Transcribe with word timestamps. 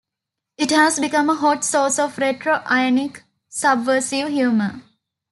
It 0.57 0.71
has 0.71 0.99
become 0.99 1.29
a 1.29 1.35
hot 1.35 1.63
source 1.63 1.99
of 1.99 2.17
retro-ironic-subversive 2.17 4.29
humor. 4.29 4.81